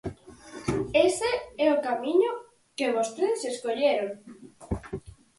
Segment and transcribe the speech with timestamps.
[1.07, 1.31] Ese
[1.65, 2.31] é o camiño
[2.77, 4.09] que vostedes escolleron.